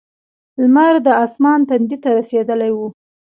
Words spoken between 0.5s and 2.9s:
لمر د اسمان تندي ته رسېدلی و.